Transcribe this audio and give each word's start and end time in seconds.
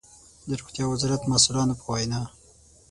د 0.47 0.49
روغتيا 0.59 0.85
وزارت 0.91 1.21
مسؤلانو 1.31 1.73
په 1.79 1.85
وينا 1.93 2.21